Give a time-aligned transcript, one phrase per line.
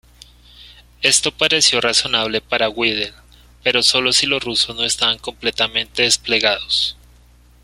[1.03, 3.13] Esto pareció razonable para Wedel,
[3.61, 6.97] pero solo si los rusos no estaban completamente desplegados.